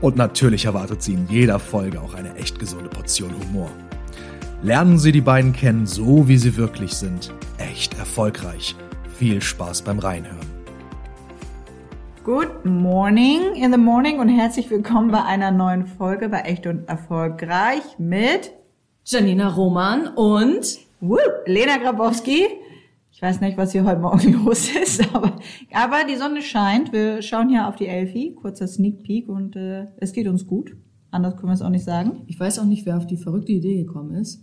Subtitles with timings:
[0.00, 3.70] Und natürlich erwartet Sie in jeder Folge auch eine echt gesunde Portion Humor.
[4.62, 7.34] Lernen Sie die beiden kennen, so wie sie wirklich sind.
[7.58, 8.74] Echt erfolgreich.
[9.18, 10.48] Viel Spaß beim Reinhören.
[12.24, 16.88] Good morning in the morning und herzlich willkommen bei einer neuen Folge bei Echt und
[16.88, 18.52] Erfolgreich mit
[19.04, 22.46] Janina Roman und Woo, Lena Grabowski.
[23.20, 25.36] Ich weiß nicht, was hier heute Morgen los ist, aber,
[25.74, 26.90] aber die Sonne scheint.
[26.90, 30.74] Wir schauen hier auf die Elfi, kurzer Sneak Peek und äh, es geht uns gut.
[31.10, 32.22] Anders können wir es auch nicht sagen.
[32.28, 34.42] ich weiß auch nicht, wer auf die verrückte Idee gekommen ist,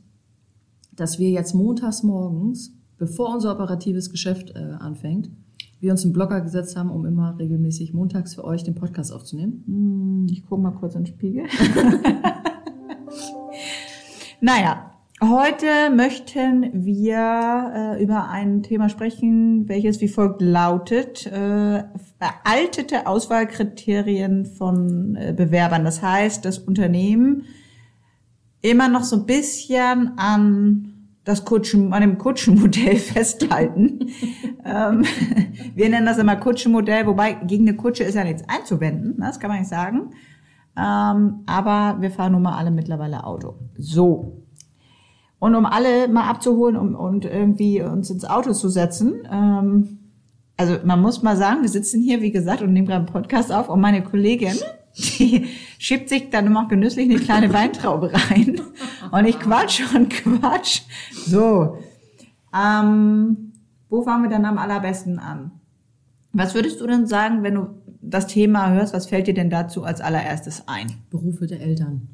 [0.95, 5.31] dass wir jetzt montags morgens, bevor unser operatives Geschäft äh, anfängt,
[5.79, 9.63] wir uns einen Blogger gesetzt haben, um immer regelmäßig montags für euch den Podcast aufzunehmen.
[9.65, 11.45] Hm, Ich gucke mal kurz in den Spiegel.
[14.39, 21.25] naja, heute möchten wir äh, über ein Thema sprechen, welches wie folgt lautet.
[21.25, 21.83] Äh,
[22.19, 25.83] veraltete Auswahlkriterien von äh, Bewerbern.
[25.83, 27.45] Das heißt, das Unternehmen
[28.61, 30.93] immer noch so ein bisschen an
[31.23, 34.09] das Kutschen, an dem Kutschenmodell festhalten.
[34.63, 35.03] ähm,
[35.75, 39.25] wir nennen das immer Kutschenmodell, wobei gegen eine Kutsche ist ja nichts einzuwenden, ne?
[39.25, 40.11] das kann man nicht sagen.
[40.77, 43.55] Ähm, aber wir fahren nun mal alle mittlerweile Auto.
[43.77, 44.46] So.
[45.39, 49.99] Und um alle mal abzuholen um, und irgendwie uns ins Auto zu setzen, ähm,
[50.57, 53.51] also man muss mal sagen, wir sitzen hier, wie gesagt, und nehmen gerade einen Podcast
[53.51, 54.55] auf und meine Kollegin,
[54.97, 55.45] die
[55.77, 58.59] schiebt sich dann immer genüsslich eine kleine Weintraube rein
[59.11, 60.81] und ich quatsch und quatsch.
[61.27, 61.77] So,
[62.55, 63.53] ähm,
[63.89, 65.51] wo fangen wir dann am allerbesten an?
[66.33, 67.67] Was würdest du denn sagen, wenn du
[68.01, 70.91] das Thema hörst, was fällt dir denn dazu als allererstes ein?
[71.09, 72.09] Berufe der Eltern.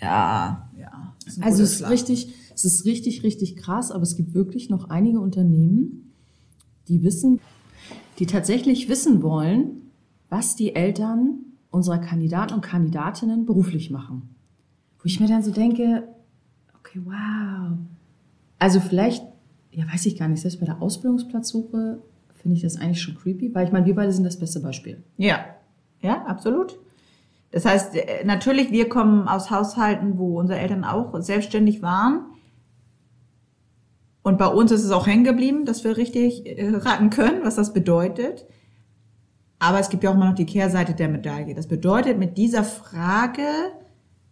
[0.00, 1.14] Ja, ja.
[1.40, 2.34] Also es ist richtig,
[2.64, 6.12] es ist richtig, richtig krass, aber es gibt wirklich noch einige Unternehmen,
[6.88, 7.40] die wissen,
[8.18, 9.90] die tatsächlich wissen wollen,
[10.28, 14.34] was die Eltern unserer Kandidaten und Kandidatinnen beruflich machen.
[14.98, 16.08] Wo ich mir dann so denke,
[16.78, 17.78] okay, wow.
[18.58, 19.24] Also vielleicht,
[19.70, 22.02] ja, weiß ich gar nicht, selbst bei der Ausbildungsplatzsuche
[22.34, 25.02] finde ich das eigentlich schon creepy, weil ich meine, wir beide sind das beste Beispiel.
[25.16, 25.44] Ja,
[26.00, 26.78] ja, absolut.
[27.50, 32.26] Das heißt, äh, natürlich, wir kommen aus Haushalten, wo unsere Eltern auch selbstständig waren.
[34.22, 37.56] Und bei uns ist es auch hängen geblieben, dass wir richtig äh, raten können, was
[37.56, 38.46] das bedeutet.
[39.58, 41.54] Aber es gibt ja auch immer noch die Kehrseite der Medaille.
[41.54, 43.42] Das bedeutet, mit dieser Frage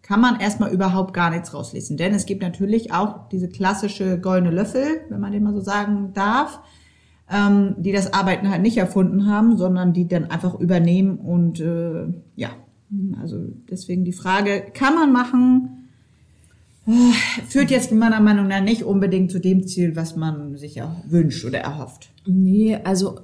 [0.02, 1.96] kann man erstmal überhaupt gar nichts rauslesen.
[1.98, 6.12] Denn es gibt natürlich auch diese klassische goldene Löffel, wenn man den mal so sagen
[6.14, 6.60] darf,
[7.30, 12.06] ähm, die das Arbeiten halt nicht erfunden haben, sondern die dann einfach übernehmen und äh,
[12.36, 12.50] ja,
[13.20, 13.36] also
[13.70, 15.77] deswegen die Frage, kann man machen,
[17.48, 21.58] führt jetzt meiner Meinung nach nicht unbedingt zu dem Ziel, was man sich wünscht oder
[21.58, 22.10] erhofft.
[22.26, 23.20] Nee, also,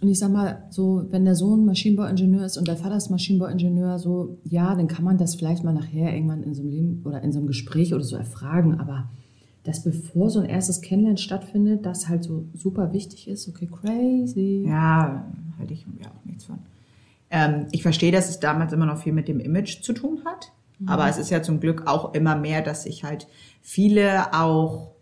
[0.00, 3.98] und ich sag mal, so, wenn der Sohn Maschinenbauingenieur ist und der Vater ist Maschinenbauingenieur,
[3.98, 7.22] so, ja, dann kann man das vielleicht mal nachher irgendwann in so einem Leben oder
[7.22, 9.10] in so einem Gespräch oder so erfragen, aber
[9.64, 14.64] dass bevor so ein erstes Kennenlernen stattfindet, das halt so super wichtig ist, okay, crazy.
[14.66, 16.58] Ja, halte ich mir auch nichts von.
[17.30, 20.52] Ähm, ich verstehe, dass es damals immer noch viel mit dem Image zu tun hat.
[20.86, 23.26] Aber es ist ja zum Glück auch immer mehr, dass sich halt
[23.60, 24.92] viele auch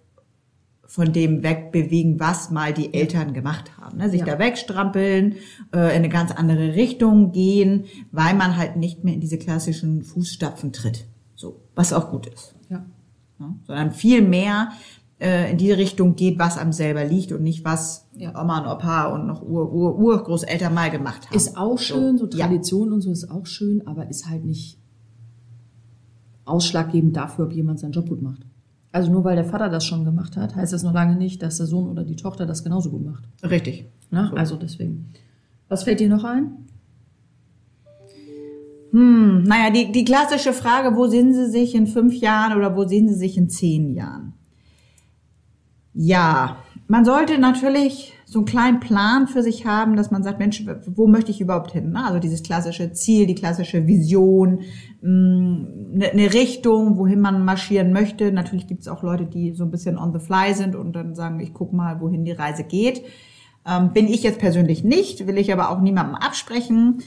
[0.87, 3.99] von dem wegbewegen, was mal die Eltern gemacht haben.
[3.99, 4.09] Ne?
[4.11, 4.27] Sich Ja.
[4.27, 5.33] da wegstrampeln,
[5.75, 10.03] äh, in eine ganz andere Richtung gehen, weil man halt nicht mehr in diese klassischen
[10.03, 11.05] Fußstapfen tritt.
[11.37, 12.55] So, was auch gut ist.
[12.71, 12.85] Ja.
[13.39, 13.55] Ne?
[13.67, 14.71] Sondern viel mehr
[15.21, 18.31] äh, in die Richtung geht, was einem selber liegt und nicht was Ja.
[18.41, 21.37] Oma und Opa und noch Ur, Ur, Urgroßeltern mal gemacht haben.
[21.37, 22.47] Ist auch schön, so Ja.
[22.47, 24.79] Tradition und so ist auch schön, aber ist halt nicht
[26.49, 28.43] ausschlaggebend dafür, ob jemand seinen Job gut macht.
[28.91, 31.59] Also nur weil der Vater das schon gemacht hat, heißt das noch lange nicht, dass
[31.59, 33.25] der Sohn oder die Tochter das genauso gut macht.
[33.43, 33.87] Richtig.
[34.11, 34.33] Ne?
[34.35, 35.13] Also deswegen.
[35.69, 36.53] Was fällt dir noch ein?
[38.93, 42.87] Hm, naja, die, die klassische Frage, wo sehen Sie sich in fünf Jahren oder wo
[42.87, 44.33] sehen Sie sich in zehn Jahren?
[45.93, 46.57] Ja,
[46.87, 51.07] man sollte natürlich so einen kleinen Plan für sich haben, dass man sagt, Mensch, wo
[51.07, 51.93] möchte ich überhaupt hin?
[51.93, 52.05] ne?
[52.05, 54.61] Also dieses klassische Ziel, die klassische Vision,
[55.03, 58.31] eine eine Richtung, wohin man marschieren möchte.
[58.31, 61.15] Natürlich gibt es auch Leute, die so ein bisschen on the fly sind und dann
[61.15, 63.03] sagen, ich guck mal, wohin die Reise geht.
[63.67, 66.99] Ähm, bin ich jetzt persönlich nicht, will ich aber auch niemandem absprechen.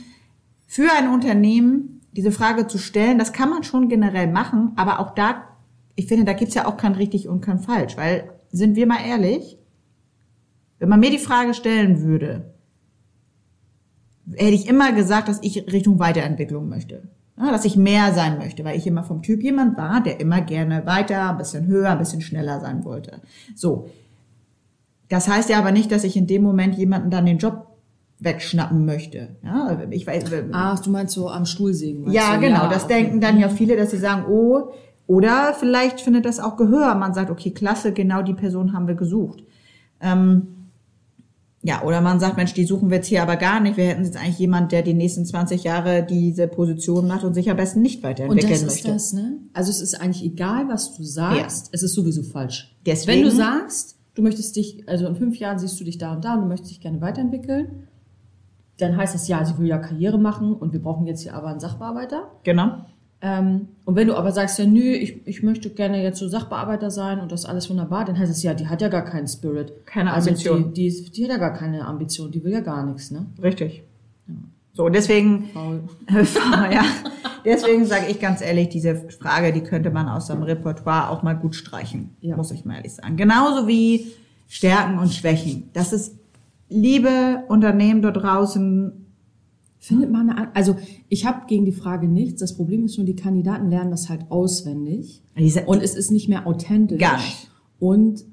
[0.65, 5.13] Für ein Unternehmen diese Frage zu stellen, das kann man schon generell machen, aber auch
[5.13, 5.43] da,
[5.95, 9.05] ich finde, da gibt's ja auch kein richtig und kein falsch, weil, sind wir mal
[9.07, 9.59] ehrlich,
[10.81, 12.55] wenn man mir die Frage stellen würde,
[14.33, 17.03] hätte ich immer gesagt, dass ich Richtung Weiterentwicklung möchte.
[17.37, 20.41] Ja, dass ich mehr sein möchte, weil ich immer vom Typ jemand war, der immer
[20.41, 23.21] gerne weiter, ein bisschen höher, ein bisschen schneller sein wollte.
[23.55, 23.89] So.
[25.07, 27.67] Das heißt ja aber nicht, dass ich in dem Moment jemanden dann den Job
[28.17, 29.35] wegschnappen möchte.
[29.43, 32.01] Ja, ich weiß, Ah, du meinst so am Stuhlsägen.
[32.01, 32.41] meinst ja, du?
[32.41, 32.69] genau.
[32.69, 33.03] Das okay.
[33.03, 34.71] denken dann ja viele, dass sie sagen, oh,
[35.05, 36.95] oder vielleicht findet das auch Gehör.
[36.95, 39.43] Man sagt, okay, klasse, genau die Person haben wir gesucht.
[39.99, 40.60] Ähm,
[41.63, 43.77] ja, oder man sagt, Mensch, die suchen wir jetzt hier aber gar nicht.
[43.77, 47.49] Wir hätten jetzt eigentlich jemand, der die nächsten 20 Jahre diese Position macht und sich
[47.51, 48.87] am besten nicht Und weiterentwickeln das ist möchte.
[48.89, 49.37] das, ne?
[49.53, 52.75] Also es ist eigentlich egal, was du sagst, es ist sowieso falsch.
[52.85, 56.13] Deswegen- Wenn du sagst, du möchtest dich, also in fünf Jahren siehst du dich da
[56.15, 57.87] und da und du möchtest dich gerne weiterentwickeln,
[58.79, 61.47] dann heißt das, ja, sie will ja Karriere machen und wir brauchen jetzt hier aber
[61.49, 62.31] einen Sachbearbeiter.
[62.43, 62.85] Genau.
[63.23, 66.89] Ähm, und wenn du aber sagst, ja, nö, ich, ich möchte gerne jetzt so Sachbearbeiter
[66.89, 69.73] sein und das alles wunderbar, dann heißt es, ja, die hat ja gar keinen Spirit.
[69.85, 70.73] Keine also Ambition.
[70.73, 73.25] Die, die, ist, die hat ja gar keine Ambition, die will ja gar nichts, ne?
[73.41, 73.83] Richtig.
[74.73, 75.81] So, und deswegen, Faul.
[76.71, 76.83] ja,
[77.45, 81.33] deswegen sage ich ganz ehrlich, diese Frage, die könnte man aus seinem Repertoire auch mal
[81.33, 82.35] gut streichen, Ja.
[82.37, 83.17] muss ich mal ehrlich sagen.
[83.17, 84.13] Genauso wie
[84.47, 85.69] Stärken und Schwächen.
[85.73, 86.15] Das ist,
[86.69, 89.00] liebe Unternehmen dort draußen,
[89.83, 90.75] Findet man eine, also
[91.09, 92.39] ich habe gegen die Frage nichts.
[92.39, 95.23] Das Problem ist nur, die Kandidaten lernen das halt auswendig
[95.65, 96.99] und es ist nicht mehr authentisch.
[96.99, 97.49] Gar nicht.
[97.79, 98.23] Und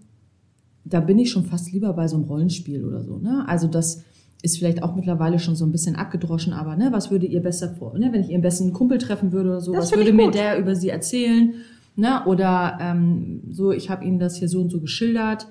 [0.84, 3.16] da bin ich schon fast lieber bei so einem Rollenspiel oder so.
[3.16, 3.48] Ne?
[3.48, 4.02] Also das
[4.42, 7.70] ist vielleicht auch mittlerweile schon so ein bisschen abgedroschen, aber ne, was würde ihr besser
[7.70, 10.30] vor, ne, wenn ich ihren besten Kumpel treffen würde oder so, Das was würde mir
[10.30, 11.54] der über sie erzählen?
[11.96, 12.26] Ne?
[12.26, 15.48] Oder ähm, so, ich habe ihnen das hier so und so geschildert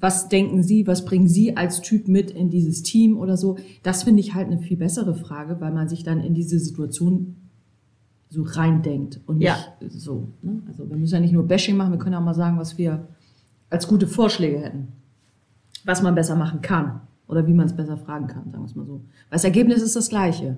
[0.00, 3.56] was denken Sie, was bringen Sie als Typ mit in dieses Team oder so?
[3.82, 7.36] Das finde ich halt eine viel bessere Frage, weil man sich dann in diese Situation
[8.28, 9.56] so reindenkt und nicht Ja.
[9.88, 10.28] so.
[10.42, 10.62] Ne?
[10.66, 13.06] Also wir müssen ja nicht nur Bashing machen, wir können auch mal sagen, was wir
[13.70, 14.88] als gute Vorschläge hätten.
[15.84, 18.74] Was man besser machen kann oder wie man es besser fragen kann, sagen wir es
[18.76, 18.94] mal so.
[18.94, 19.02] Weil
[19.32, 20.56] das Ergebnis ist das gleiche.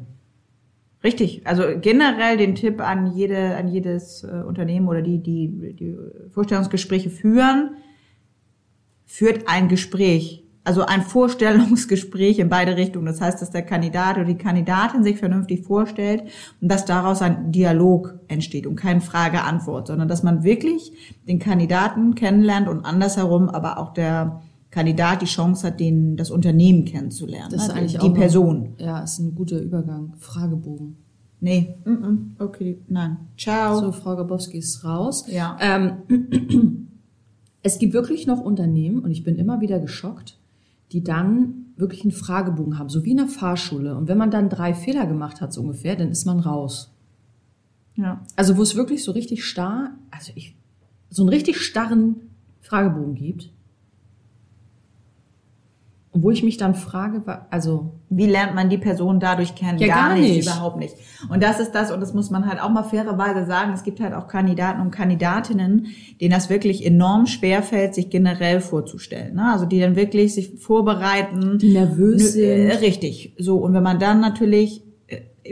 [1.02, 1.46] Richtig.
[1.46, 5.96] Also generell den Tipp an jede, an jedes äh, Unternehmen oder die, die, die
[6.30, 7.70] Vorstellungsgespräche führen,
[9.04, 10.44] führt ein Gespräch.
[10.66, 13.04] Also ein Vorstellungsgespräch in beide Richtungen.
[13.04, 16.24] Das heißt, dass der Kandidat oder die Kandidatin sich vernünftig vorstellt
[16.60, 20.92] und dass daraus ein Dialog entsteht und kein Frage-Antwort, sondern dass man wirklich
[21.28, 24.40] den Kandidaten kennenlernt und andersherum aber auch der
[24.70, 27.50] Kandidat die Chance hat, den, das Unternehmen kennenzulernen.
[27.52, 27.74] Das ist ne?
[27.74, 28.74] eigentlich die auch Person.
[28.78, 30.14] Ja, ist ein guter Übergang.
[30.18, 30.96] Fragebogen.
[31.40, 32.18] Nee, mm -mm.
[32.38, 33.18] okay, nein.
[33.36, 33.78] Ciao.
[33.78, 35.26] So, Frau Gabowski ist raus.
[35.28, 35.58] Ja.
[35.60, 36.88] Ähm,
[37.64, 40.38] es gibt wirklich noch Unternehmen, und ich bin immer wieder geschockt,
[40.92, 43.96] die dann wirklich einen Fragebogen haben, so wie in der Fahrschule.
[43.96, 46.94] Und wenn man dann drei Fehler gemacht hat, so ungefähr, dann ist man raus.
[47.96, 48.22] Ja.
[48.36, 50.54] Also wo es wirklich so richtig starr, also ich,
[51.08, 52.16] so einen richtig starren
[52.60, 53.50] Fragebogen gibt.
[56.16, 59.78] Wo ich mich dann frage, also Wie lernt man die Person dadurch kennen?
[59.78, 60.46] Ja, gar nicht.
[60.46, 60.94] Überhaupt nicht.
[61.28, 63.98] Und das ist das, und das muss man halt auch mal fairerweise sagen, es gibt
[64.00, 65.88] halt auch Kandidaten und Kandidatinnen,
[66.20, 69.34] denen das wirklich enorm schwer fällt, sich generell vorzustellen.
[69.34, 69.50] Ne?
[69.52, 71.58] Also die dann wirklich sich vorbereiten.
[71.58, 72.80] Die nervös Nö, äh, sind.
[72.80, 73.34] Richtig.
[73.38, 74.84] So, und wenn man dann natürlich,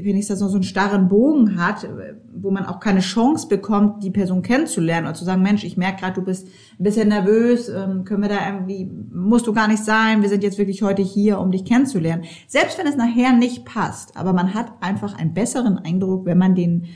[0.00, 1.86] wenigstens noch so einen starren Bogen hat,
[2.34, 6.00] wo man auch keine Chance bekommt, die Person kennenzulernen oder zu sagen, Mensch, ich merke
[6.00, 9.84] gerade, du bist ein bisschen nervös, ähm, können wir da irgendwie, musst du gar nicht
[9.84, 12.24] sein, wir sind jetzt wirklich heute hier, um dich kennenzulernen.
[12.46, 16.54] Selbst wenn es nachher nicht passt, aber man hat einfach einen besseren Eindruck, wenn man
[16.54, 16.86] den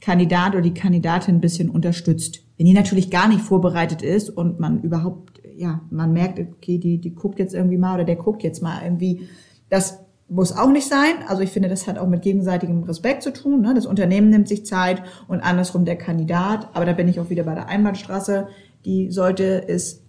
[0.00, 2.44] Kandidat oder die Kandidatin ein bisschen unterstützt.
[2.56, 6.98] Wenn die natürlich gar nicht vorbereitet ist und man überhaupt, ja, man merkt, okay, die,
[6.98, 9.28] die guckt jetzt irgendwie mal oder der guckt jetzt mal irgendwie,
[9.70, 11.14] das muss auch nicht sein.
[11.28, 13.60] Also ich finde, das hat auch mit gegenseitigem Respekt zu tun.
[13.60, 13.74] Ne?
[13.74, 16.68] Das Unternehmen nimmt sich Zeit und andersrum der Kandidat.
[16.74, 18.48] Aber da bin ich auch wieder bei der Einbahnstraße.
[18.84, 20.02] Die sollte es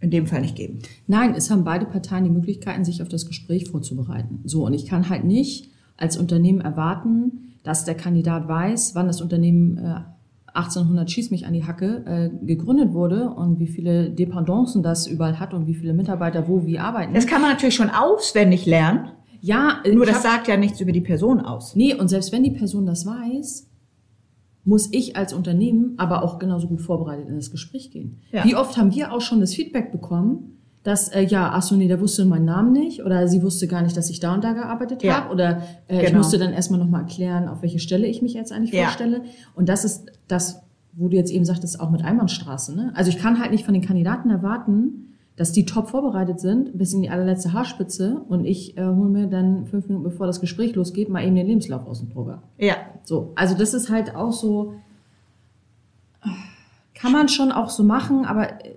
[0.00, 0.80] in dem Fall nicht geben.
[1.06, 4.40] Nein, es haben beide Parteien die Möglichkeiten, sich auf das Gespräch vorzubereiten.
[4.44, 9.22] So, und ich kann halt nicht als Unternehmen erwarten, dass der Kandidat weiß, wann das
[9.22, 10.00] Unternehmen äh,
[10.54, 15.38] 1800 schieß mich an die Hacke äh, gegründet wurde und wie viele Dependancen das überall
[15.40, 17.12] hat und wie viele Mitarbeiter wo wie arbeiten.
[17.12, 19.10] Das kann man natürlich schon auswendig lernen.
[19.40, 21.74] ja, äh, Nur das hab- sagt ja nichts über die Person aus.
[21.76, 23.68] Nee, und selbst wenn die Person das weiß,
[24.64, 28.20] muss ich als Unternehmen aber auch genauso gut vorbereitet in das Gespräch gehen.
[28.32, 28.44] Ja.
[28.44, 30.53] Wie oft haben wir auch schon das Feedback bekommen,
[30.84, 33.82] dass, äh, ja, ach so, nee, der wusste meinen Namen nicht oder sie wusste gar
[33.82, 35.22] nicht, dass ich da und da gearbeitet Ja.
[35.22, 36.18] habe oder äh, ich Genau.
[36.18, 38.84] musste dann erstmal nochmal erklären, auf welche Stelle ich mich jetzt eigentlich Ja.
[38.84, 39.22] vorstelle.
[39.56, 40.60] Und das ist das,
[40.92, 42.76] wo du jetzt eben sagtest, auch mit Einbahnstraße.
[42.76, 42.92] Ne?
[42.94, 45.00] Also ich kann halt nicht von den Kandidaten erwarten,
[45.36, 49.26] dass die top vorbereitet sind, bis in die allerletzte Haarspitze und ich äh, hole mir
[49.26, 52.42] dann fünf Minuten bevor das Gespräch losgeht, mal eben den Lebenslauf aus dem Drucker.
[52.58, 52.76] Ja.
[53.02, 54.74] So, also das ist halt auch so,
[56.94, 58.76] kann man schon auch so machen, aber äh,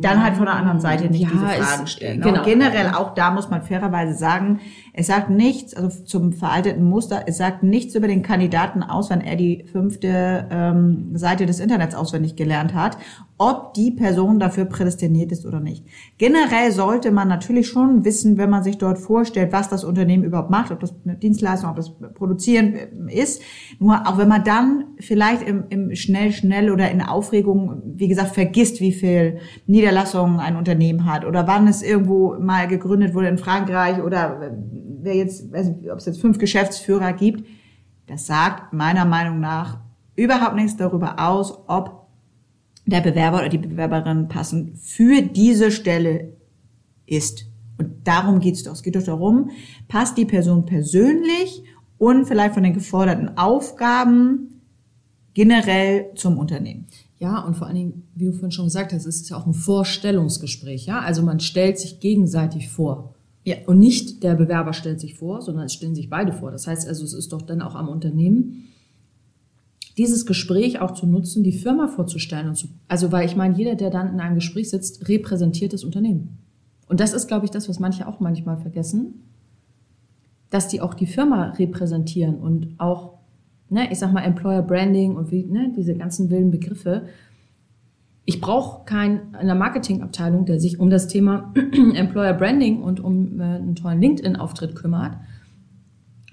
[0.00, 2.20] Dann halt von der anderen Seite nicht Ja, diese es- Fragen stellen.
[2.20, 2.38] genau.
[2.38, 4.60] Und generell auch da muss man fairerweise sagen,
[4.98, 9.20] es sagt nichts, also zum veralteten Muster, es sagt nichts über den Kandidaten aus, wenn
[9.20, 12.96] er die fünfte ähm, Seite des Internets auswendig gelernt hat,
[13.36, 15.84] ob die Person dafür prädestiniert ist oder nicht.
[16.16, 20.48] Generell sollte man natürlich schon wissen, wenn man sich dort vorstellt, was das Unternehmen überhaupt
[20.48, 23.42] macht, ob das eine Dienstleistung, ob das Produzieren äh, ist.
[23.78, 28.30] Nur auch wenn man dann vielleicht im, im schnell, schnell oder in Aufregung, wie gesagt,
[28.34, 33.36] vergisst, wie viel Niederlassungen ein Unternehmen hat oder wann es irgendwo mal gegründet wurde in
[33.36, 34.50] Frankreich oder äh,
[35.06, 37.46] wer jetzt, ob es jetzt fünf Geschäftsführer gibt,
[38.06, 39.78] das sagt meiner Meinung nach
[40.14, 42.06] überhaupt nichts darüber aus, ob
[42.84, 46.32] der Bewerber oder die Bewerberin passend für diese Stelle
[47.06, 47.46] ist.
[47.78, 48.72] Und darum geht's doch.
[48.72, 49.50] Es geht doch darum,
[49.88, 51.64] passt die Person persönlich
[51.98, 54.62] und vielleicht von den geforderten Aufgaben
[55.34, 56.86] generell zum Unternehmen.
[57.18, 59.46] Ja, und vor allen Dingen, wie du vorhin schon gesagt hast, es ist ja auch
[59.46, 61.00] ein Vorstellungsgespräch, ja.
[61.00, 63.15] Also man stellt sich gegenseitig vor.
[63.46, 63.54] Ja.
[63.66, 66.50] Und nicht der Bewerber stellt sich vor, sondern es stellen sich beide vor.
[66.50, 68.64] Das heißt also, es ist doch dann auch am Unternehmen,
[69.96, 73.76] dieses Gespräch auch zu nutzen, die Firma vorzustellen und zu, also weil ich meine, jeder,
[73.76, 76.38] der dann in einem Gespräch sitzt, repräsentiert das Unternehmen.
[76.88, 79.22] Und das ist, glaube ich, das, was manche auch manchmal vergessen,
[80.50, 83.14] dass die auch die Firma repräsentieren und auch,
[83.70, 87.06] ne, ich sag mal, Employer Branding und wie, ne, diese ganzen wilden Begriffe.
[88.28, 91.54] Ich brauche keinen in der Marketingabteilung, der sich um das Thema
[91.94, 95.16] Employer Branding und um äh, einen tollen LinkedIn-Auftritt kümmert.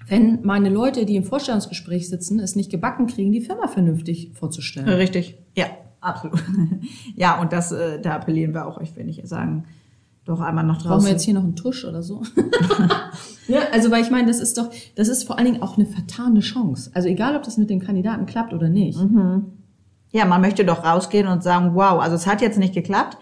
[0.08, 4.88] Wenn meine Leute, die im Vorstellungsgespräch sitzen, es nicht gebacken kriegen, die Firma vernünftig vorzustellen.
[4.88, 5.38] Richtig.
[5.56, 5.66] Ja,
[6.00, 6.42] absolut.
[7.16, 9.64] ja, und das, äh, da appellieren wir auch euch, wenn ich sagen,
[10.24, 11.06] doch einmal Brauchen draußen.
[11.06, 12.22] wir jetzt hier noch einen Tusch oder so?
[13.48, 15.86] ja, also weil ich meine, das ist doch, das ist vor allen Dingen auch eine
[15.86, 16.90] vertane Chance.
[16.92, 18.98] Also egal, ob das mit dem Kandidaten klappt oder nicht.
[20.14, 23.18] Ja, man möchte doch rausgehen und sagen, wow, also es hat jetzt nicht geklappt,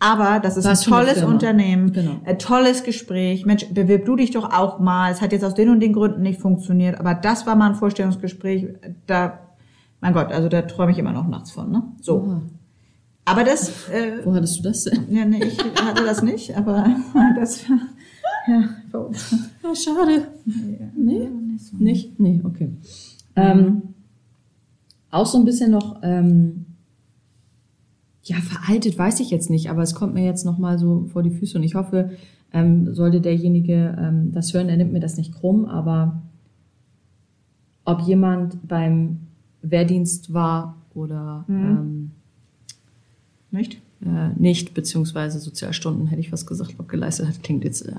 [0.00, 1.22] aber das ist Was ein tolles.
[1.22, 2.16] Unternehmen, Genau.
[2.24, 3.46] ein tolles Gespräch.
[3.46, 5.12] Mensch, bewirb du dich doch auch mal.
[5.12, 7.74] Es hat jetzt aus den und den Gründen nicht funktioniert, aber das war mal ein
[7.76, 8.66] Vorstellungsgespräch.
[9.06, 9.38] Da,
[10.00, 11.70] mein Gott, also da träume ich immer noch nachts von.
[11.70, 11.82] Ne?
[12.00, 12.16] So.
[12.22, 12.42] Oha.
[13.24, 15.06] Aber das, äh, Wo hattest du das denn?
[15.10, 16.86] ja, nee, ich hatte das nicht, aber
[17.36, 17.64] das,
[18.48, 19.34] ja, für uns.
[19.62, 20.26] Oh, schade.
[20.96, 21.28] Nee?
[21.78, 22.18] Nicht?
[22.20, 22.70] Nee, okay.
[23.36, 23.82] Ähm,
[25.16, 26.66] auch so ein bisschen noch, ähm,
[28.22, 31.22] ja, veraltet weiß ich jetzt nicht, aber es kommt mir jetzt noch mal so vor
[31.22, 32.10] die Füße und ich hoffe,
[32.52, 36.22] ähm, sollte derjenige ähm, das hören, er nimmt mir das nicht krumm, aber
[37.84, 39.20] ob jemand beim
[39.62, 42.10] Wehrdienst war oder ähm,
[43.50, 43.80] Nicht?
[44.04, 47.92] äh, nicht, beziehungsweise Sozialstunden, hätte ich was gesagt, ob geleistet hat, klingt jetzt, äh,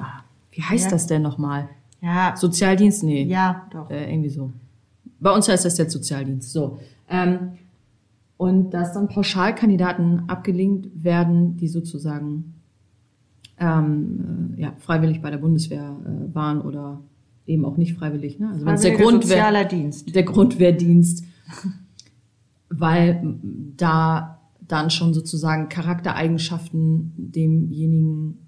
[0.51, 0.91] wie heißt Ja.
[0.91, 1.69] das denn nochmal?
[2.01, 3.03] Ja, Sozialdienst?
[3.03, 3.23] Nee.
[3.23, 3.89] ja, doch.
[3.89, 4.51] Äh, irgendwie so.
[5.19, 6.51] Bei uns heißt das der Sozialdienst.
[6.51, 6.79] So.
[7.09, 7.53] Ähm,
[8.37, 12.53] und dass dann Pauschalkandidaten abgelehnt werden, die sozusagen
[13.59, 17.01] ähm, äh, ja, freiwillig bei der Bundeswehr äh, waren oder
[17.47, 18.39] eben auch nicht freiwillig.
[18.39, 18.49] Ne?
[18.49, 20.13] Also wenn es der Grundwehr, Dienst.
[20.13, 21.23] der Grundwehrdienst,
[22.69, 28.46] weil m, da dann schon sozusagen Charaktereigenschaften demjenigen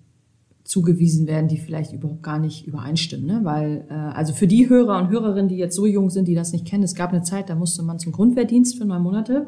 [0.69, 3.25] zugewiesen werden, die vielleicht überhaupt gar nicht übereinstimmen.
[3.25, 3.39] Ne?
[3.43, 6.53] Weil, äh, also für die Hörer und Hörerinnen, die jetzt so jung sind, die das
[6.53, 9.47] nicht kennen, es gab eine Zeit, da musste man zum Grundwehrdienst für neun Monate.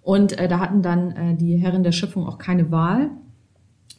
[0.00, 3.10] Und äh, da hatten dann äh, die Herren der Schöpfung auch keine Wahl.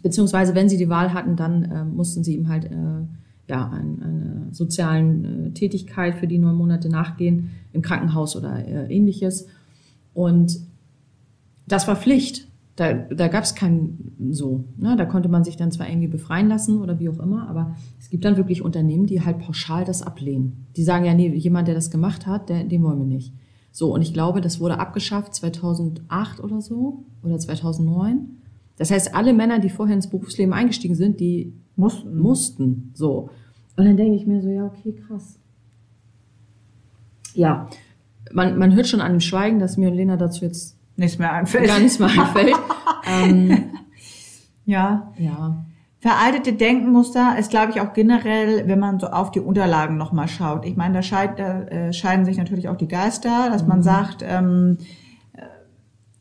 [0.01, 2.75] Beziehungsweise, wenn sie die Wahl hatten, dann äh, mussten sie ihm halt äh,
[3.47, 8.91] ja, ein, einer sozialen äh, Tätigkeit für die neun Monate nachgehen, im Krankenhaus oder äh,
[8.91, 9.45] ähnliches.
[10.15, 10.59] Und
[11.67, 12.46] das war Pflicht.
[12.77, 13.97] Da, da gab es kein
[14.29, 14.65] so.
[14.77, 14.95] Ne?
[14.95, 18.11] Da konnte man sich dann zwar irgendwie befreien lassen oder wie auch immer, aber es
[18.11, 20.67] gibt dann wirklich Unternehmen, die halt pauschal das ablehnen.
[20.75, 23.33] Die sagen ja, nee, jemand, der das gemacht hat, der, den wollen wir nicht.
[23.71, 28.37] So, und ich glaube, das wurde abgeschafft 2008 oder so oder 2009.
[28.77, 32.15] Das heißt, alle Männer, die vorher ins Berufsleben eingestiegen sind, die Mussten.
[32.15, 32.91] mussten.
[32.93, 33.31] So.
[33.75, 35.39] Und dann denke ich mir so, ja, okay, krass.
[37.33, 37.67] Ja,
[38.31, 41.31] man, man hört schon an dem Schweigen, dass mir und Lena dazu jetzt Nichts mehr
[41.31, 41.67] einfällt.
[41.67, 42.55] gar nichts mehr einfällt.
[43.07, 43.69] ähm,
[44.67, 45.13] Ja.
[45.17, 45.65] ja,
[45.99, 50.65] Veraltete Denkenmuster ist, glaube ich, auch generell, wenn man so auf die Unterlagen nochmal schaut.
[50.65, 54.23] Ich meine, da, scheid, da äh, scheiden sich natürlich auch die Geister, dass man sagt,
[54.27, 54.77] ähm,
[55.33, 55.41] äh,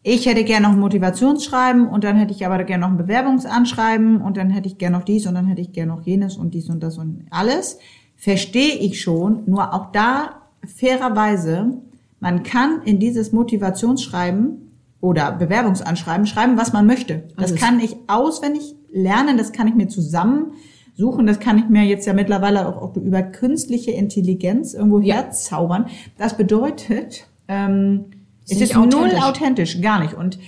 [0.02, 4.20] ich hätte gerne noch ein Motivationsschreiben und dann hätte ich aber gerne noch ein Bewerbungsanschreiben
[4.20, 6.54] und dann hätte ich gerne noch dies und dann hätte ich gerne noch jenes und
[6.54, 7.78] dies und das und alles.
[8.16, 11.82] Verstehe ich schon, nur auch da fairerweise,
[12.20, 14.65] man kann in dieses Motivationsschreiben
[15.00, 17.24] oder Bewerbungsanschreiben schreiben, was man möchte.
[17.36, 17.60] Das Alles.
[17.62, 22.12] kann ich auswendig lernen, das kann ich mir zusammensuchen, das kann ich mir jetzt ja
[22.14, 25.16] mittlerweile auch, auch über künstliche Intelligenz irgendwo Ja.
[25.16, 25.86] herzaubern.
[26.18, 28.06] Das bedeutet, ähm,
[28.48, 29.22] Ist es ist null authentisch.
[29.22, 30.14] authentisch, gar nicht.
[30.14, 30.38] Und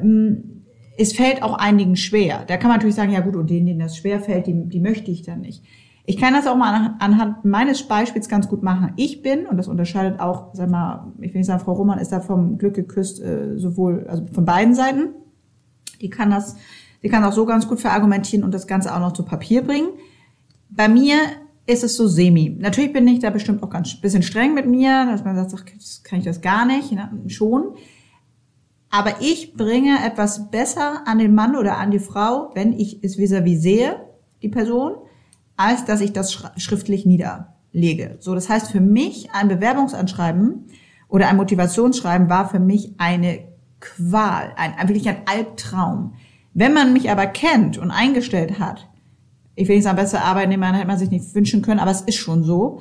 [0.00, 0.62] ähm,
[0.98, 2.44] es fällt auch einigen schwer.
[2.46, 4.80] Da kann man natürlich sagen, ja gut, und denen, denen das schwer fällt, die, die
[4.80, 5.62] möchte ich dann nicht.
[6.04, 8.92] Ich kann das auch mal an- anhand meines Beispiels ganz gut machen.
[8.96, 12.10] Ich bin, und das unterscheidet auch, sag mal, ich will nicht sagen, Frau Roman ist
[12.10, 15.10] da vom Glück geküsst, äh, sowohl, also von beiden Seiten.
[16.00, 16.56] Die kann das,
[17.04, 19.90] die kann auch so ganz gut verargumentieren und das Ganze auch noch zu Papier bringen.
[20.70, 21.16] Bei mir
[21.66, 22.56] ist es so semi.
[22.58, 25.64] Natürlich bin ich da bestimmt auch ganz bisschen streng mit mir, dass man sagt, ach,
[26.02, 27.10] kann ich das gar nicht, ne?
[27.28, 27.76] schon.
[28.90, 33.16] Aber ich bringe etwas besser an den Mann oder an die Frau, wenn ich es
[33.16, 33.96] vis-à-vis sehe,
[34.42, 34.94] die Person,
[35.62, 38.16] als dass ich das schriftlich niederlege.
[38.20, 40.66] So, das heißt, für mich ein Bewerbungsanschreiben
[41.08, 43.40] oder ein Motivationsschreiben war für mich eine
[43.80, 46.14] Qual, ein, wirklich ein Albtraum.
[46.54, 48.88] Wenn man mich aber kennt und eingestellt hat,
[49.54, 52.16] ich will nicht sagen, bessere Arbeitnehmer hätte man sich nicht wünschen können, aber es ist
[52.16, 52.80] schon so.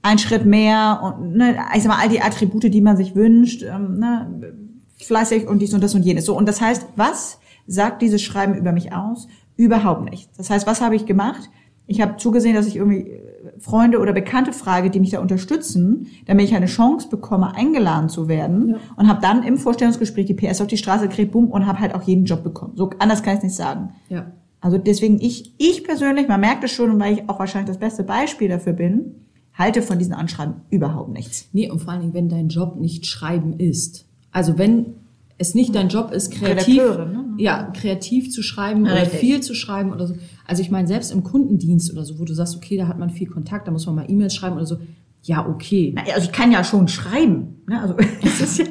[0.00, 3.62] Ein Schritt mehr und ne, ich sag mal, all die Attribute, die man sich wünscht,
[3.62, 4.54] ähm, ne,
[5.04, 6.24] fleißig und dies und das und jenes.
[6.24, 9.28] So, und das heißt, was sagt dieses Schreiben über mich aus?
[9.56, 10.36] Überhaupt nichts.
[10.36, 11.50] Das heißt, was habe ich gemacht?
[11.88, 13.22] Ich habe zugesehen, dass ich irgendwie äh,
[13.58, 18.28] Freunde oder Bekannte frage, die mich da unterstützen, damit ich eine Chance bekomme, eingeladen zu
[18.28, 18.70] werden.
[18.70, 18.76] Ja.
[18.96, 21.94] Und habe dann im Vorstellungsgespräch die PS auf die Straße gekriegt, bumm, und habe halt
[21.94, 22.74] auch jeden Job bekommen.
[22.76, 23.94] So anders kann ich es nicht sagen.
[24.10, 24.30] Ja.
[24.60, 27.78] Also deswegen ich, ich persönlich, man merkt es schon, und weil ich auch wahrscheinlich das
[27.78, 29.14] beste Beispiel dafür bin,
[29.54, 31.48] halte von diesen Anschreiben überhaupt nichts.
[31.52, 34.04] Nee, und vor allen Dingen, wenn dein Job nicht schreiben ist.
[34.30, 34.94] Also wenn
[35.38, 37.34] es nicht dein Job ist, kreativ, ne?
[37.38, 39.20] ja, kreativ zu schreiben oder Richtig.
[39.20, 40.14] viel zu schreiben oder so.
[40.48, 43.10] Also ich meine, selbst im Kundendienst oder so, wo du sagst, okay, da hat man
[43.10, 44.78] viel Kontakt, da muss man mal E-Mails schreiben oder so.
[45.22, 45.92] Ja, okay.
[45.94, 47.62] Na, also ich kann ja schon schreiben.
[47.68, 47.80] Ne?
[47.80, 48.64] Also es ist ja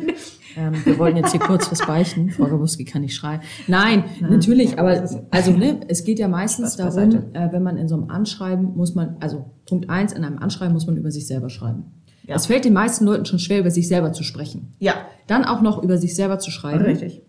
[0.58, 2.30] Ähm, wir wollen jetzt hier kurz was beichten.
[2.36, 3.42] Frau Gawuski kann nicht schreien.
[3.68, 7.96] Nein, natürlich, aber also ne, es geht ja meistens darum, äh, wenn man in so
[7.96, 11.50] einem Anschreiben muss man, also Punkt eins, in einem Anschreiben muss man über sich selber
[11.50, 11.84] schreiben.
[12.26, 12.36] Ja.
[12.36, 14.74] Es fällt den meisten Leuten schon schwer, über sich selber zu sprechen.
[14.80, 14.96] ja,
[15.28, 16.84] Dann auch noch über sich selber zu schreiben.
[16.84, 17.22] richtig.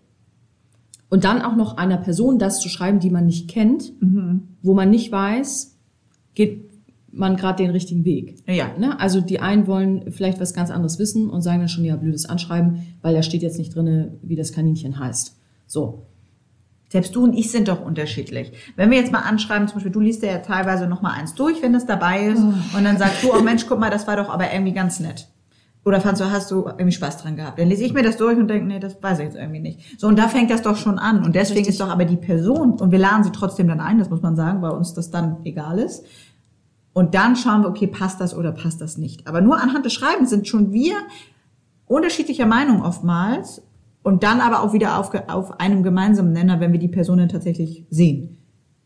[1.09, 3.93] Und dann auch noch einer Person das zu schreiben, die man nicht kennt,
[4.61, 5.75] wo man nicht weiß,
[6.35, 6.69] geht
[7.11, 8.43] man gerade den richtigen Weg.
[8.47, 8.69] Ja.
[8.77, 8.99] Ne?
[8.99, 12.27] Also die einen wollen vielleicht was ganz anderes wissen und sagen dann schon, ja, blödes
[12.27, 15.35] Anschreiben, weil da steht jetzt nicht drinne, wie das Kaninchen heißt.
[15.65, 16.05] So.
[16.91, 18.51] Selbst du und ich sind doch unterschiedlich.
[18.75, 21.61] Wenn wir jetzt mal anschreiben, zum Beispiel, du liest ja teilweise noch mal eins durch,
[21.61, 24.29] wenn das dabei ist, und dann sagst du, oh Mensch, guck mal, das war doch
[24.29, 25.27] aber irgendwie ganz nett.
[25.89, 27.57] Oder fandst du, hast du irgendwie Spaß dran gehabt?
[27.57, 29.99] Dann lese ich mir das durch und denke, nee, das weiß ich jetzt irgendwie nicht.
[29.99, 31.23] So, und da fängt das doch schon an.
[31.23, 31.73] Und deswegen Richtig.
[31.73, 34.35] ist doch aber die Person, und wir laden sie trotzdem dann ein, das muss man
[34.35, 36.05] sagen, weil uns das dann egal ist.
[36.93, 39.25] Und dann schauen wir, okay, passt das oder passt das nicht.
[39.27, 40.93] Aber nur anhand des Schreibens sind schon wir
[41.87, 43.63] unterschiedlicher Meinung oftmals
[44.03, 47.29] und dann aber auch wieder auf, auf einem gemeinsamen Nenner, wenn wir die Person dann
[47.29, 48.37] tatsächlich sehen.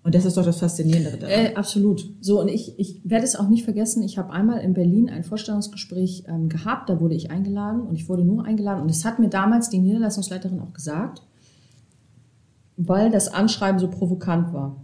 [0.04, 1.30] Und das ist doch das Faszinierende daran.
[1.30, 2.06] Äh, absolut.
[2.20, 5.24] So, und ich, ich werde es auch nicht vergessen, ich habe einmal in Berlin ein
[5.24, 9.20] Vorstellungsgespräch ähm, gehabt, da wurde ich eingeladen und ich wurde nur eingeladen und das hat
[9.20, 11.22] mir damals die Niederlassungsleiterin auch gesagt,
[12.76, 14.84] weil das Anschreiben so provokant war.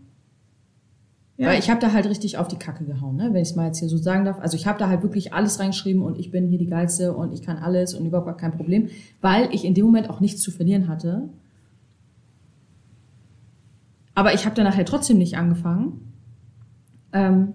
[1.35, 1.47] Ja.
[1.47, 3.29] Weil ich habe da halt richtig auf die Kacke gehauen, ne?
[3.31, 4.39] wenn ich es mal jetzt hier so sagen darf.
[4.39, 7.33] Also ich habe da halt wirklich alles reingeschrieben und ich bin hier die Geilste und
[7.33, 8.89] ich kann alles und überhaupt gar kein Problem,
[9.21, 11.29] weil ich in dem Moment auch nichts zu verlieren hatte.
[14.19, 16.13] Aber ich habe dann nachher trotzdem nicht angefangen.
[17.13, 17.53] Ähm,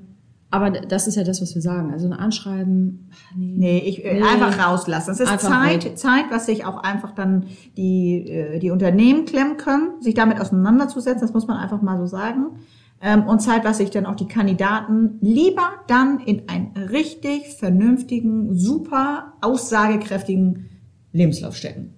[0.50, 1.92] aber das ist ja das, was wir sagen.
[1.92, 3.55] Also ein Anschreiben, nee.
[3.59, 4.22] Nee, ich äh, Nee.
[4.22, 5.11] einfach rauslassen.
[5.11, 5.98] Es ist Einfach Zeit, weg.
[5.98, 7.44] Zeit, was sich auch einfach dann
[7.77, 12.07] die, äh, die Unternehmen klemmen können, sich damit auseinanderzusetzen, das muss man einfach mal so
[12.07, 12.53] sagen.
[13.03, 18.55] Ähm, und Zeit, was sich dann auch die Kandidaten lieber dann in einen richtig vernünftigen,
[18.57, 20.70] super aussagekräftigen
[21.12, 21.92] Lebenslauf stecken.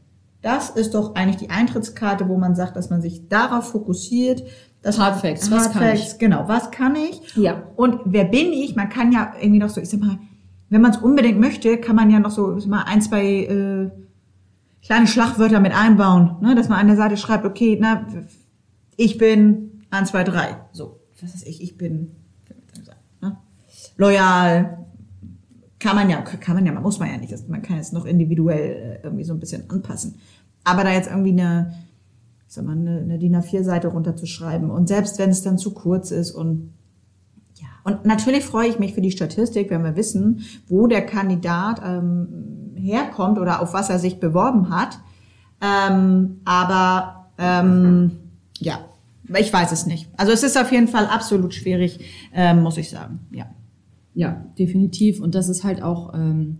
[0.47, 4.45] Das ist doch eigentlich die Eintrittskarte, wo man sagt, dass man sich darauf fokussiert.
[4.81, 6.19] Dass Hard Facts, was kann ich?
[6.19, 7.35] Genau, was kann ich?
[7.35, 7.65] Ja.
[7.75, 8.77] Und wer bin ich?
[8.77, 10.21] Man kann ja irgendwie noch so, ich sag mal,
[10.69, 13.91] wenn man es unbedingt möchte, kann man ja noch so mal ein, zwei äh,
[14.85, 16.55] kleine Schlagwörter mit einbauen, ne?
[16.55, 18.07] dass man an der Seite schreibt, okay, na,
[18.97, 20.57] ich bin 1, 2, 3.
[20.71, 22.13] So, was weiß ich, ich bin
[23.21, 23.37] ne?
[23.97, 24.86] loyal.
[25.79, 27.33] Kann man ja, kann man ja, man muss man ja nicht.
[27.33, 30.17] Das- Man kann es noch individuell äh, irgendwie so ein bisschen anpassen.
[30.65, 31.75] Aber da jetzt irgendwie eine,
[32.49, 36.11] ich sag mal, eine, eine DIN A4-Seite runterzuschreiben und selbst wenn es dann zu kurz
[36.11, 36.73] ist und
[37.61, 41.81] ja, und natürlich freue ich mich für die Statistik, wenn wir wissen, wo der Kandidat
[41.85, 44.99] ähm, herkommt oder auf was er sich beworben hat.
[45.61, 48.11] Ähm, aber ähm,
[48.59, 48.79] ja,
[49.39, 50.09] ich weiß es nicht.
[50.17, 52.01] Also es ist auf jeden Fall absolut schwierig,
[52.35, 53.21] ähm, muss ich sagen.
[53.31, 53.47] Ja.
[54.17, 55.21] Ja, definitiv.
[55.21, 56.59] Und das ist halt auch, ähm,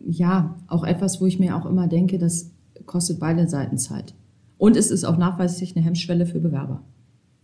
[0.00, 2.50] ja, auch etwas, wo ich mir auch immer denke, dass
[2.84, 4.14] kostet beide Seiten Zeit.
[4.58, 6.82] Und es ist auch nachweislich eine Hemmschwelle für Bewerber.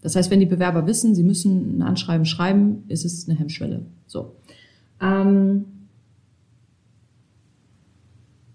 [0.02, 3.86] Das heißt, wenn die Bewerber wissen, sie müssen ein Anschreiben schreiben, ist es eine Hemmschwelle.
[4.06, 4.34] So.
[5.00, 5.64] Ähm,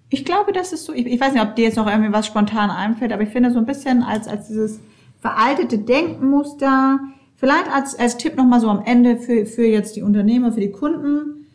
[0.09, 2.25] Ich glaube, das ist so, ich, ich weiß nicht, ob dir jetzt noch irgendwie was
[2.25, 4.79] spontan einfällt, aber ich finde so ein bisschen als, als dieses
[5.19, 6.99] veraltete Denkmuster,
[7.39, 10.71] vielleicht als, als Tipp nochmal so am Ende für, für jetzt die Unternehmer, für die
[10.71, 11.45] Kunden,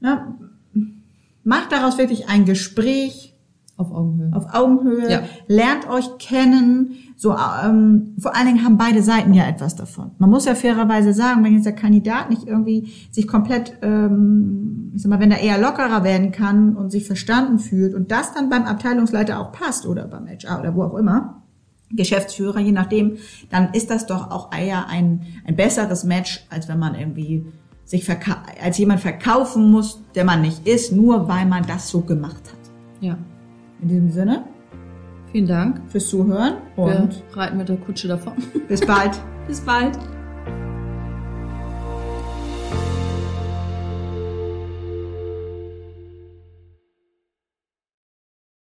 [0.00, 0.34] ne,
[1.44, 3.34] macht daraus wirklich ein Gespräch,
[3.78, 4.30] auf Augenhöhe.
[4.32, 5.22] auf Augenhöhe, Ja.
[5.48, 6.92] lernt euch kennen.
[7.14, 10.12] So, ähm, vor allen Dingen haben beide Seiten ja etwas davon.
[10.18, 15.02] Man muss ja fairerweise sagen, wenn jetzt der Kandidat nicht irgendwie sich komplett, ähm, ich
[15.02, 18.48] sag mal, wenn er eher lockerer werden kann und sich verstanden fühlt und das dann
[18.48, 21.42] beim Abteilungsleiter auch passt oder beim HR oder wo auch immer,
[21.90, 23.18] Geschäftsführer, je nachdem,
[23.50, 27.46] dann ist das doch auch eher ein, ein besseres Match, als wenn man irgendwie
[27.84, 28.04] sich
[28.62, 32.72] als jemand verkaufen muss, der man nicht ist, nur weil man das so gemacht hat.
[33.00, 33.16] Ja.
[33.80, 34.44] In diesem Sinne,
[35.30, 35.80] Vielen Dank.
[35.88, 38.34] fürs Zuhören Wir und reiten mit der Kutsche davon.
[38.68, 39.20] bis bald.
[39.46, 39.96] Bis bald.